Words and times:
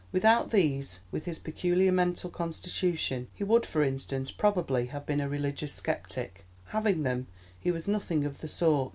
Without 0.11 0.49
these, 0.49 1.01
with 1.11 1.25
his 1.25 1.37
peculiar 1.37 1.91
mental 1.91 2.31
constitution, 2.31 3.27
he 3.35 3.43
would, 3.43 3.67
for 3.67 3.83
instance, 3.83 4.31
probably 4.31 4.87
have 4.87 5.05
been 5.05 5.21
a 5.21 5.29
religious 5.29 5.73
sceptic; 5.73 6.43
having 6.65 7.03
them, 7.03 7.27
he 7.59 7.69
was 7.69 7.87
nothing 7.87 8.25
of 8.25 8.39
the 8.39 8.47
sort. 8.47 8.89